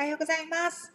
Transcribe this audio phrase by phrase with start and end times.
[0.00, 0.94] おはようございます。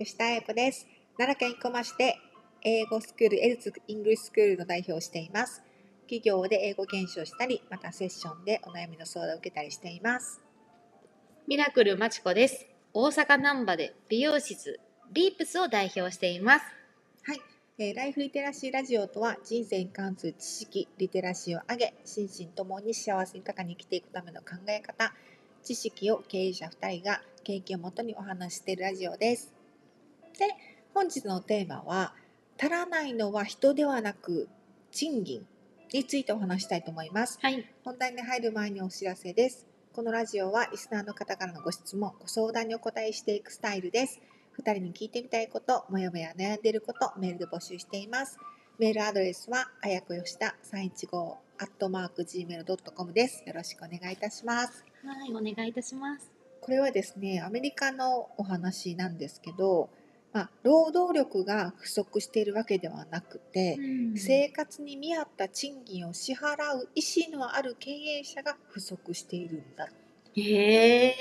[0.00, 0.88] 吉田彩子です。
[1.16, 2.16] 奈良県生駒市で
[2.62, 5.62] 英語スクール、エルツイングリッシュスクールの代表をしています。
[6.08, 10.40] 企業で英語研修をしたり、またセッションでお悩みの相談を受けたりしています。
[11.46, 12.66] ミラクルまちこです。
[12.92, 14.80] 大阪難波で美容室
[15.12, 16.64] リープスを代表しています。
[17.22, 17.40] はい、
[17.78, 25.14] えーライフリテラシーラジオとは人生に関する知識、リテラシーを上げ、心身ともに幸せ豊かに生きていくための考え方、
[25.62, 29.54] 知識を経営者2人が経験をもとにお話ししているラジオです。
[30.36, 30.48] で、
[30.92, 32.12] 本日のテーマは、
[32.58, 34.48] 足らないのは人ではなく
[34.90, 35.46] 賃金
[35.92, 37.38] についてお話したいと思います。
[37.40, 37.64] はい。
[37.84, 39.64] 本題に入る前にお知らせです。
[39.92, 44.20] このラジオはリスナーの方からのご質問、ご相談にお答えしていくスタイルです。
[44.58, 48.40] 2人に聞いてみたいこと、もやもや悩んでいること、メールで募集しています。
[48.80, 51.16] メールアドレスは、あやこよした315
[51.58, 53.44] アットマーク gmail.com です。
[53.46, 54.84] よろしくお願いいたします。
[55.04, 56.35] はい、お願いいたします。
[56.66, 59.88] これはですね、アメリカのお話なんですけど、
[60.32, 63.78] まあ、労働力が不足しているわけではなくて、
[64.16, 69.88] 生活に見合った賃金を支払う意思のある経営者が不足しているんだ。
[70.34, 71.14] へ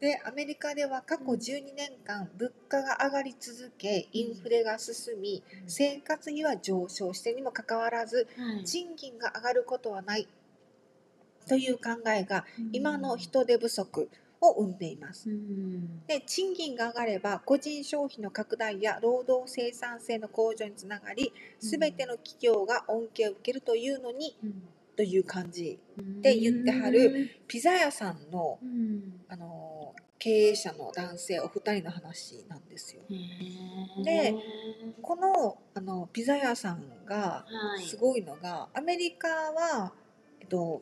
[0.00, 8.26] でアメリカでは過去12年間物価が上がり続けインフレが進み生活費は上昇してにもかかわらず
[8.64, 10.26] 賃金が上がることはない
[11.46, 14.08] という考えが今の人手不足
[14.40, 15.30] を生んでいます。
[15.30, 16.06] うん。
[16.06, 24.36] で賃金が上がれば個人消費の拡大や労働生産性の向上につながり全ての企業が恩恵を受けるというのに
[24.96, 25.78] という感じ
[26.20, 27.30] で言ってはる。
[27.48, 29.20] ピザ屋さんのうん。
[29.28, 33.02] あの経営者の男性お二人の話なんですよ。
[34.02, 34.34] で、
[35.02, 37.84] このあのピザ屋さんがはい。
[37.84, 39.92] すごいのが、アメリカは
[40.40, 40.80] えっと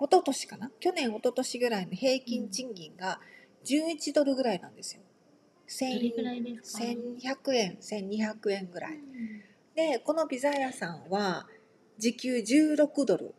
[0.00, 0.70] 一昨年かな？
[0.78, 3.20] 去年一昨年ぐらいの平均賃金が
[3.64, 5.02] 11ドルぐらいなんですよ。
[5.80, 8.98] どれぐらいですか？1100円1200円ぐらい。
[9.74, 11.46] でこのピザ屋さんは
[11.98, 13.34] 時給16ドル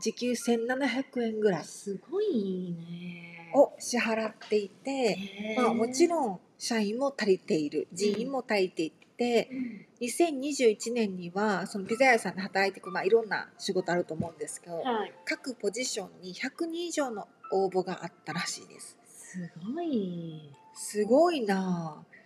[0.00, 3.50] 時給1700円ぐらいすごいね。
[3.54, 5.54] を支払っていて。
[5.56, 15.12] まあ、もちろん社員も足りている人員も足りていて、うん2021年にはそのピザ屋さんで働いていく、まあ、いろんな仕事あると思うんですけど、はい。
[15.24, 18.96] 各ポジションに100人以上の応募があったらしいです。
[19.08, 20.52] すごい。
[20.74, 22.16] すごいなあ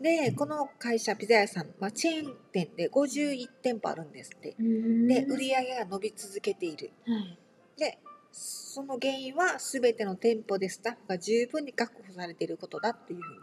[0.00, 4.54] でこの会社ピザ屋さん、まあ、チェーン店で51店舗あるんですって。
[4.58, 6.90] で売り上げが伸び続けている。
[7.06, 7.38] はい。
[7.76, 7.98] で
[8.32, 13.40] その原因は全ての店舗でスタッフが十分に確保されていることだっていうふうに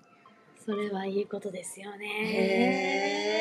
[0.66, 3.36] それはいいことですよね。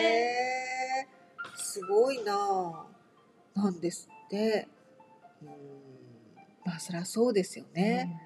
[1.57, 2.35] すごいな。
[2.35, 2.87] あ
[3.55, 4.69] なんですって。
[5.43, 5.49] うん。
[6.67, 8.21] まあそりゃそうですよね、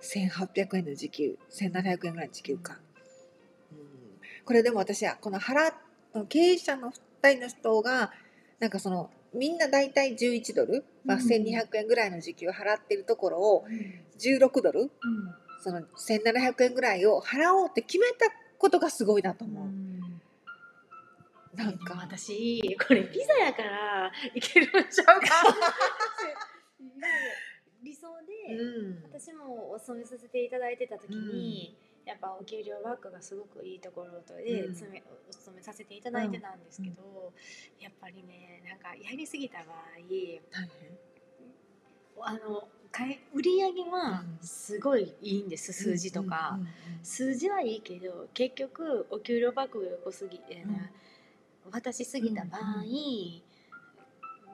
[0.00, 1.36] 1800円の時給。
[1.50, 2.78] 1700円ぐらいの時給か、
[3.72, 3.78] うん、
[4.44, 5.72] これでも私はこの払
[6.28, 8.12] 経営者の2人の人が
[8.60, 11.26] なんかそのみんな大体11ドル、まあ、うん。
[11.26, 14.04] 1200円ぐらいの時給を払ってるところをうん。
[14.16, 14.82] 16ドル。
[14.82, 14.90] うん
[15.62, 18.26] その1700円ぐらいを払おうって決めた
[18.58, 19.66] ことがすごいなと思う。
[21.56, 21.94] なんか。
[21.94, 25.28] 私これピザやからいけるんちゃうか
[27.80, 28.08] 理想
[28.48, 29.04] で、うん。
[29.04, 34.72] 私もお勤めさせていただいてた時に、やっぱお給料バッグがすごくいいところとで、うん。
[34.72, 34.90] お勤
[35.56, 37.32] めさせていただいてたんですけど、
[37.78, 39.76] やっぱりねなんかやりすぎた場合
[40.50, 40.68] 大
[42.24, 42.68] あの
[43.34, 44.46] 売り上げはうん。
[44.46, 46.52] すごいいいんです、数字とか。
[46.54, 46.72] うんうんうん
[47.02, 51.72] 数字はいいけど結局お給料バッグが横すぎて、うん。
[51.72, 52.84] 渡しすぎた場合、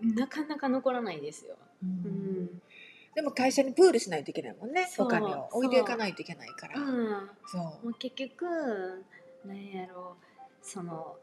[0.02, 1.56] なかなか残らないですよ。
[1.82, 1.90] うん。
[1.90, 2.62] うん。
[3.14, 5.48] でも会社にプールしないといけないもんねそうお金を。
[5.52, 6.80] 置いていかないといけないから。
[6.80, 7.60] うん、そう。
[7.62, 9.04] もう結局
[9.44, 10.16] なんやろ
[10.62, 11.16] その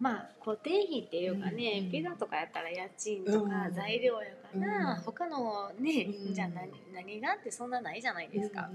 [0.00, 3.74] まあ固定費っていうかね、うんピザとかやったら家賃とかうん。
[3.74, 5.00] 材料やから、うん。
[5.02, 6.34] 他のね、うん。
[6.34, 8.70] じゃあ何何がってそんなないじゃないですか、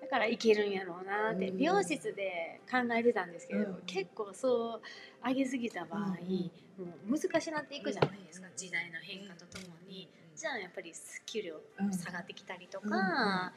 [0.00, 1.58] だからいけるんやろうなって、うん。
[1.58, 3.82] 美容室で考えてたんですけど、うん。
[3.86, 4.82] 結構そう
[5.28, 6.00] 上げすぎた場合、
[6.78, 6.86] うん。
[6.86, 10.08] もう難しなっていくじゃないですか、時代の変化とともに、
[10.42, 10.92] じゃあやっぱり
[11.24, 11.54] 給料
[11.92, 13.52] 下がってきたりとか、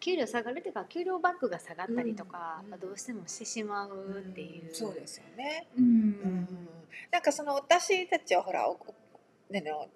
[0.00, 4.74] 給料下がるっていうか給料バッグが下がったりとか、うんやっぱどうしてもしてしまうっていう。
[4.74, 5.84] そうですよね、うん。
[5.84, 6.48] うん。
[7.10, 8.78] なんかその私たちはほらの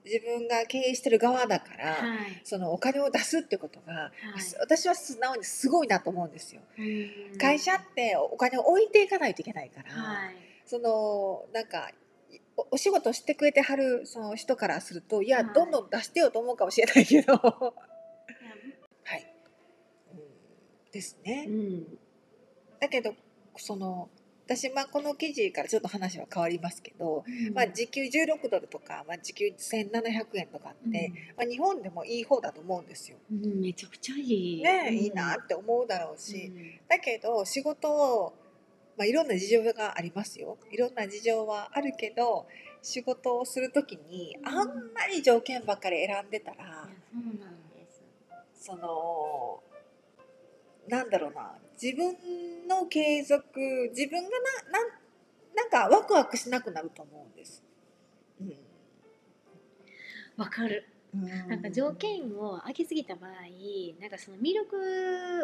[0.04, 2.42] 自分が経営してる側だから、はい。
[2.44, 4.12] そのお金を出すってことが、はい。
[4.60, 6.60] 私は素直にすごいなと思うんですよ。
[6.78, 7.38] うん。
[7.38, 10.34] 会社ってお金を置いていかないといけないから、はい。
[10.66, 11.90] そのなんか
[12.56, 15.54] おお仕事してくれてはるその人からするといや、はい。
[15.54, 17.34] どんどん出してよと思うかもしれないけど。
[17.34, 17.70] は
[19.16, 19.34] い、
[20.12, 21.46] うんですね。
[21.48, 21.50] う。
[21.50, 21.98] ん。
[22.80, 23.14] だけど
[23.56, 24.08] その
[24.46, 33.16] 私まあこの記事からちょっと話は変わりますけど、まあ、時給16ドルとか、まあ、時給1700円とかって、まあ、日本でもいい方だと思うんですよ。
[33.30, 34.62] うんうんめちゃくちゃいい。
[34.62, 34.94] ね、うん。
[34.94, 36.78] いいなって思うだろううし、ん。
[36.88, 38.34] だけど仕事を、
[38.96, 40.58] まあ、いろんな事情がありますよ。
[40.70, 42.46] いろんな事情はあるけど
[42.82, 47.56] 仕事をする時にうんあんまり条件ばっかり選んでたらうなん
[48.66, 49.62] その
[50.88, 53.44] なんだろうな自分の継続
[53.90, 54.30] 自分が
[54.72, 54.88] ななん
[55.54, 57.62] なんかワクワクしなくなると思うんです。
[58.40, 58.56] うん。
[60.36, 60.84] わかる
[61.14, 63.30] なんか条件を上げすぎた場合
[64.00, 64.76] なんかその魅力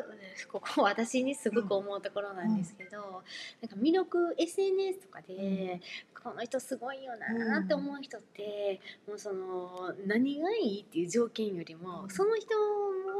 [0.50, 3.22] ここ私にすごく思うところなんですけど、
[3.60, 5.80] なんか魅力 SNS とかで、
[6.22, 12.10] この人すごいよなって思う人って、もうその何がいいっていう条件よりも、うん。
[12.10, 12.54] その人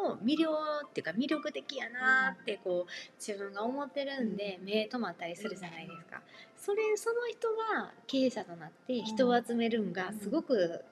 [0.02, 0.50] も魅了
[0.86, 6.22] っていうか魅力的やなってこう自分が思ってるんで、目止まったりするじゃないですか。
[6.56, 10.84] それその人が経営者となって人を集めるんがすごく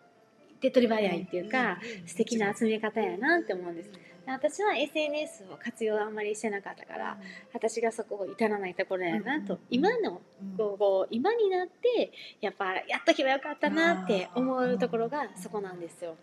[0.60, 3.90] 手っ取り早いっていうか、素敵な集め方やなって思うんです。
[4.26, 7.18] 私は SNS を活用あんまりしてなかったから
[7.52, 10.20] 私がそこを至らないところやなと、うん今の
[10.56, 16.16] こう今になってやっぱやっとけばよかったなって思うところがそこなんですよ。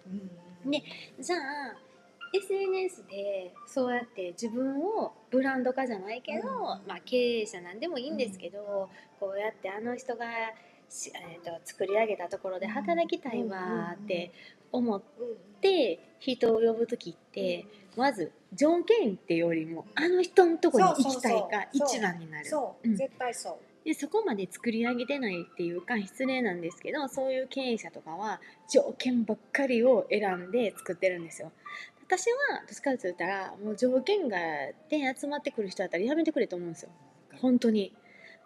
[0.65, 0.83] ね
[1.19, 1.39] じゃあ
[2.33, 6.57] SNS でそうやって自分をブランド化じゃないけど、うん
[6.87, 10.29] まあ、経営者なんでもいいんですけど、こうやってあの人がし、
[11.13, 14.31] えー、と作り上げたところで働きたいわーって
[14.71, 15.01] 思っ
[15.61, 22.45] て人を呼ぶ時ってまず条件っていうよりもあの人のとこに行きたいが一番になる。
[22.45, 22.95] そう、うん。
[22.95, 23.57] 絶対そう。
[23.85, 31.51] でそこまで作り上げてないっていうか失礼なんですけどそういう経営者とかは条件ばっかりを選んで作ってるんですよ。
[32.05, 32.37] 私は
[32.67, 34.37] どっちかと言ったらもう条件が
[34.89, 36.89] で集まってくる人だったらやめてくれと思うんですよ。
[37.41, 37.93] 本当に。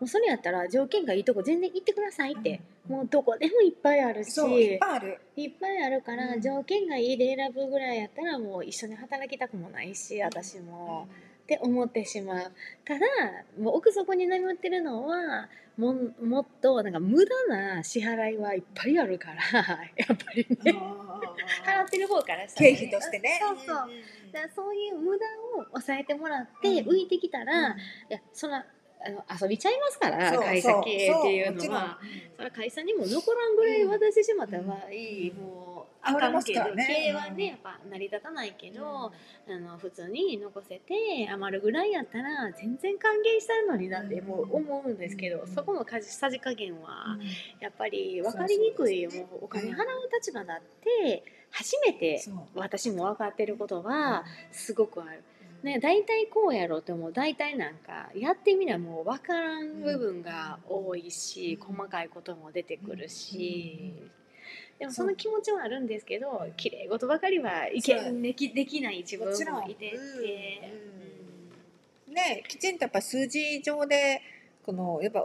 [0.02, 2.60] もうそれやったら条件がいいとこ全然行ってくださいって、
[2.90, 2.96] うん。
[2.96, 4.32] もうどこでもいっぱいあるし。
[4.32, 5.22] そういっぱいある。
[5.36, 6.42] いっぱいあるから、うん。
[6.42, 11.08] 条件がいいで選ぶぐらいやったらもう一緒に働きたくもないし私も。
[11.44, 12.52] って思ってしまう。
[12.84, 13.00] ただ
[13.60, 19.62] もう奥底に眠ってるのはももっとなんか無駄な支払いはいっぱいあるから
[19.98, 20.74] やっぱりね。
[21.64, 23.40] 払ってる方からしたら経費としてね。
[23.40, 23.68] そうそう。
[24.32, 25.26] だからそういう無駄
[25.60, 26.90] を抑えてもらってうん。
[26.90, 27.76] 浮いてきたら、い
[28.10, 28.66] やそら
[29.06, 32.00] あの遊びちゃいますから会社経営っていうのは。
[32.36, 39.12] それは会社にも残らんぐらい渡してしまった場合、うんもうあかんけど、ね経営はねやっぱ成り立たないけど、あ
[39.60, 47.22] の普通に残せて余るぐらいやったら全然還元したいのになってうんもう思うんですけど、うんそこのかじさじ加減はうん
[47.60, 49.78] やっぱり分かりにくいもうお金払う
[50.12, 52.24] 立場だって初めて
[52.56, 55.24] 私も分かってることはすごくある。
[55.64, 57.14] ね、大体こうやろうってもう。
[57.14, 61.76] 大体なんかやってみりゃもう分からん部分が多いし、うん。
[61.76, 64.12] 細かいことも出てくるし、うん
[64.80, 69.92] でもその気持ちはあるんですけど綺麗事ばかりはいけできできない自分もいて。
[69.92, 69.96] て、
[72.08, 74.22] うんねきちんとやっぱ数字上で
[74.66, 75.24] このやっぱ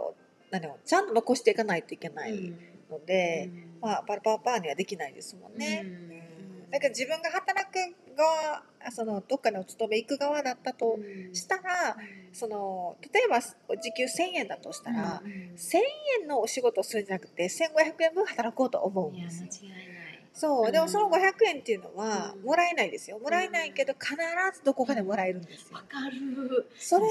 [0.51, 3.79] 何ちゃんと残していかないといけないうんので、うん。
[3.81, 6.26] まあパラパラパーにはできないですもんね。
[6.67, 6.73] うん。
[6.73, 11.33] うんだから自分が働く側あそのどっかにお勤め行く側だったとうん。
[11.35, 11.95] したら、
[12.33, 15.77] その例えば時給1000円だとしたら、うん1000
[16.21, 19.49] 円のお仕事をするんじゃなくて1500円分働こうと思うんですよ。
[19.49, 20.23] 間違いない。
[20.33, 22.45] そうでもそのうん500円っていうのはうん。
[22.45, 23.17] もらえないですよ。
[23.17, 24.13] もらえないけど必
[24.53, 25.77] ずどこかでもらえるんですよ。
[25.77, 25.81] わ。
[25.83, 26.69] かる。
[26.77, 27.09] それを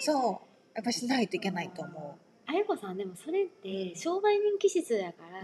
[0.00, 0.48] そう。
[0.74, 5.42] やっぱしないといけないと思あやこさんでもそれって商売人気質だから、う。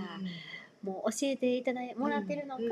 [0.83, 2.63] もう教えていただいもらってるのか、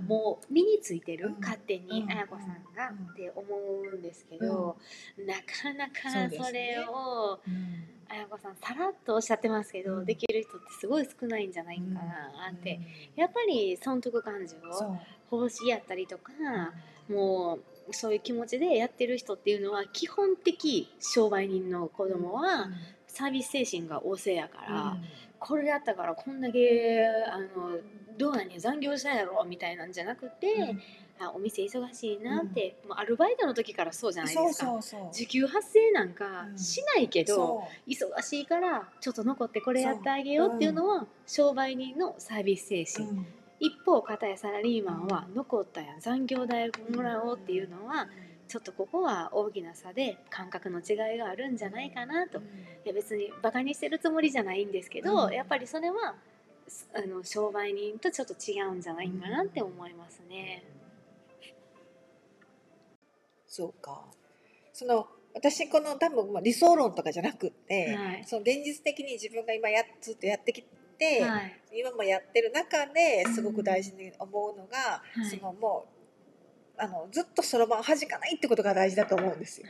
[0.00, 1.40] うんもう身についてる、うん。
[1.40, 2.10] 勝手にうん。
[2.10, 3.44] あやこさんがうんって思
[3.92, 4.76] うんですけど、
[5.18, 7.84] なかなかそれをうん。
[8.08, 10.04] あやこさんさらっとおっしゃってますけど、うん。
[10.04, 12.80] できる人ってすごい少ないんじゃないかなって、
[13.16, 13.20] うん。
[13.20, 14.98] やっぱり損得感情そう。
[15.30, 16.32] 奉仕やったりとか
[17.08, 22.68] もうそういう気持ちでやってる人っていうのは基本的商売人の子供は
[23.06, 24.96] サービス精神が旺盛やから。
[25.44, 27.78] これやったからこんだけあの
[28.18, 30.76] どうやねん残業したやろみたいなんじゃなくて、
[31.18, 34.66] あお店忙しいなって、もうアルバイトの時からそうじゃないですか。
[34.66, 36.58] そうそう時給発生なんかうん。
[36.58, 37.90] しないけど、そう。
[37.90, 43.26] 忙しいからちょっと残ってこれやってあげようっていうのは商売人のサービス精神、うん。
[43.60, 48.08] 一方片やサラリーマンは残ったやん残業代もらおうっていうのは
[48.52, 52.36] ちょっとここは大きな差で感覚の違いがあるんじゃないかなと。
[52.36, 52.42] い
[52.84, 55.32] や別にバカにしてるつもりじゃないんですけど、うん。
[55.32, 56.16] やっぱりそれは
[56.68, 60.64] すあの商売人とちょっと違うんじゃないかなって思いますね。
[63.48, 64.02] そうか。
[64.74, 68.24] その私この多分まあ理想論とかじゃなくって、はい。
[68.26, 70.62] その現実的に自分が今やずっとやってき
[70.98, 71.58] て、はい。
[71.72, 75.24] 今もやってる中ですごく大事に思うのが、うん。
[75.24, 76.01] そのもう
[76.82, 79.68] あのずっとそろばんを弾かないってことが大事だと思うんですよ。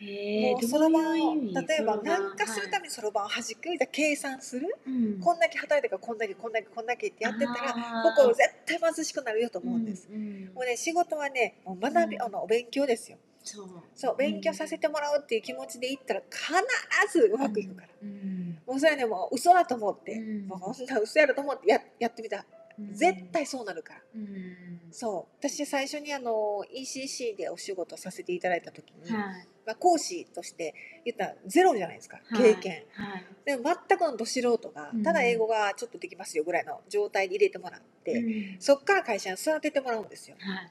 [0.00, 5.20] へもうそろばん例えば何かするためにそろばんを弾く、じゃあ計算する、うん。
[5.20, 7.72] こんだけ働いてからこんだけこんだけこんだけってやってたら
[8.04, 10.08] ここ絶対貧しくなるよと思うんです。
[10.08, 10.54] うんうん。
[10.54, 12.22] もうね仕事はねもう学び、うん。
[12.22, 13.18] あのお勉強ですよ。
[13.42, 13.68] そう。
[13.96, 17.88] そう勉強させてもらうっていう気持ちでいったら必ずうまくいくから。
[18.00, 18.58] うん。
[18.64, 20.46] もうそれはねもう嘘だと思って、うん。
[20.46, 22.44] もうこんな嘘やると思ってややってみた
[22.92, 24.00] 絶対そうなるから。
[24.14, 24.78] うん。
[24.90, 25.36] そう。
[25.38, 29.48] 私最初にあの ECC でお仕事させていただいた時に、はい。
[29.66, 32.54] まあ、講師として言ったらゼロじゃないですかはい。
[32.54, 33.24] 経験、はい。
[33.44, 35.02] でも全くのど素人がうん。
[35.02, 38.60] ただ英語がちょっとできますよぐらいの状態に入れてもらって、うん。
[38.60, 40.36] そっから会社に育ててもらうんですよ。
[40.38, 40.70] はい。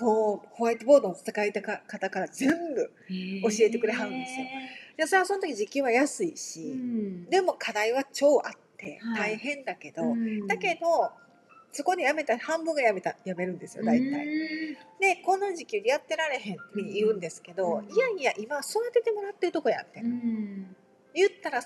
[0.00, 1.60] もうホワイトボードの使い方
[2.10, 2.92] から全部
[3.42, 4.46] 教えてくれはるんですよ。
[4.96, 7.24] でそれはその時時給は安いし、うん。
[7.30, 9.36] でも課題は超あってはい。
[9.36, 10.46] 大変だけど、うん。
[10.46, 11.10] だけど
[11.72, 14.26] そこで辞めた半分が辞めた辞めるんですよ大体。
[14.26, 17.84] うんでこの時給でやってられへんって言うんですけど、うん。
[17.84, 20.74] いやいや今育ててもらってるとこやって、うん。
[21.14, 21.62] 言ったら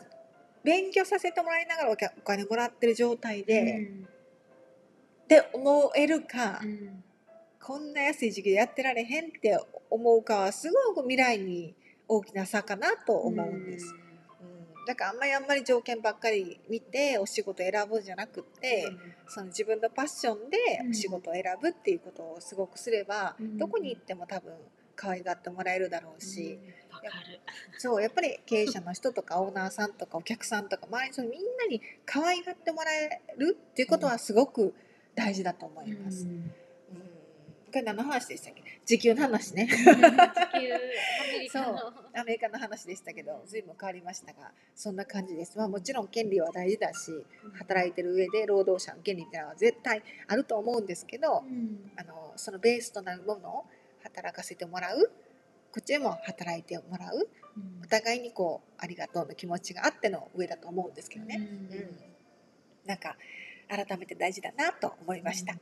[0.63, 3.91] 勉強させてもらいながらお金もらってる状態で、
[5.25, 7.03] って思えるか、うん。
[7.61, 11.75] こんな安い時給でやってられへんって思うかはすごく未来に
[12.09, 13.95] 大きな差かなと思うんです。
[14.83, 18.93] うん、だからあんまりあんまり条件ばっかり見てお仕事選ぶんじゃなくって、
[19.29, 20.59] その自分のパッションで
[20.91, 24.53] お仕事を選ぶっていうことをすごくすれば、うんどこに行っても多分
[24.97, 26.59] 可愛がってもらえるだろうし、
[26.91, 27.41] わかる。
[27.79, 34.75] そうやっぱり経営者の人とかオーナーさんとかお客さんとか周りの人みんなに可愛がってもらえるっていうことはすごく
[35.15, 36.27] 大事だと思います。
[37.73, 38.63] うんこれ何の話でしたっけ？
[38.85, 39.67] 時給の話ね。
[39.67, 39.81] 地球。
[42.15, 42.59] アメリカの。
[42.59, 45.57] 話でしたけど随分変わりましたがそんな感じです。
[45.59, 47.11] まあもちろん権利は大事だし
[47.55, 51.91] 働いてる上で労働者の権利っていうのは絶対あると思うんですけど、うん。
[51.97, 53.65] あのそのベースとなるものを
[54.03, 55.11] 働かせてもらう。
[55.73, 57.29] こっちでも働いてもらう。
[57.83, 61.91] お互いにこうありがとうの気持ちがあっての上だと思うんですけどね、うん。
[62.87, 63.17] なんか
[63.73, 65.61] 改めて大事だなと思いました、うん。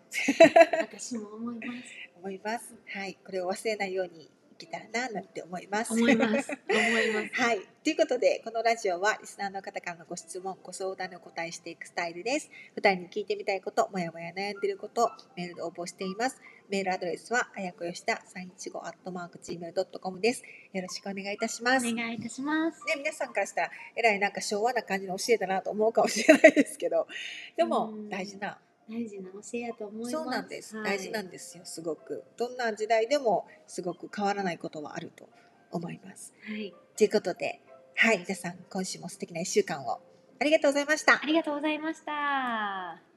[0.81, 2.11] 私も思います。
[2.17, 3.17] 思いますはい。
[3.25, 5.93] これを忘れないようにいけたらななんて思います。
[5.93, 6.51] 思います。
[6.69, 7.31] 思います。
[7.41, 7.61] はい。
[7.85, 12.51] ということで、このラジオはリスナーの方からのご質問、ご相談にお答えしていくスタイルです。
[12.75, 16.41] 二人に聞いてみたいこと、もやもや悩んでいること、メールで応募しています。
[16.71, 20.43] メールアドレスは、あやこよした315アットマーク Gmail.com です。
[20.73, 21.87] よろしくお願いいたします。
[21.87, 27.09] ね、お願いいたします皆さんからしたら、えらいなんか昭和な感じの教えだなと思うかもしれないですけど、
[27.59, 30.77] でもうん大事な、大事な教えやと思いますそうなんです。
[30.77, 32.23] はい大事なんですよ、すごく。
[32.37, 35.29] どんな時代でもすごく変わらないことはあると
[35.73, 36.33] 思います。
[36.47, 37.61] はいということで、
[37.97, 40.01] はい、皆さん、今週も素敵な1週間を
[40.39, 41.27] ありがとうございましたあ。
[41.27, 43.10] りがとうございました